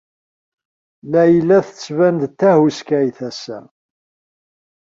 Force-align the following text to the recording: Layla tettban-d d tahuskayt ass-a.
Layla 1.11 1.57
tettban-d 1.67 2.21
d 2.27 2.33
tahuskayt 2.39 3.19
ass-a. 3.29 3.59